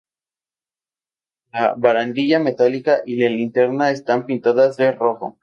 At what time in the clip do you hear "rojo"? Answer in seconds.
4.93-5.37